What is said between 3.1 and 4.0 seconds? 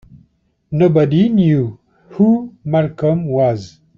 was.